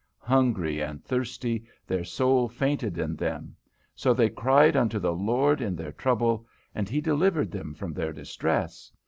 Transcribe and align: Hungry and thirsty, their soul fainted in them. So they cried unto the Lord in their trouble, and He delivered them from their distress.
Hungry 0.23 0.81
and 0.81 1.03
thirsty, 1.05 1.63
their 1.85 2.03
soul 2.03 2.49
fainted 2.49 2.97
in 2.97 3.15
them. 3.15 3.55
So 3.93 4.15
they 4.15 4.29
cried 4.31 4.75
unto 4.75 4.97
the 4.97 5.13
Lord 5.13 5.61
in 5.61 5.75
their 5.75 5.91
trouble, 5.91 6.47
and 6.73 6.89
He 6.89 7.01
delivered 7.01 7.51
them 7.51 7.75
from 7.75 7.93
their 7.93 8.11
distress. 8.11 8.91